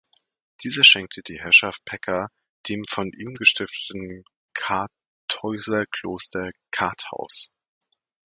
Dieser 0.63 0.83
schenkte 0.83 1.21
die 1.21 1.39
Herrschaft 1.39 1.85
Pecka 1.85 2.29
dem 2.67 2.85
von 2.89 3.11
ihm 3.13 3.35
gestifteten 3.35 4.23
Kartäuserkloster 4.55 6.49
Karthaus. 6.71 7.51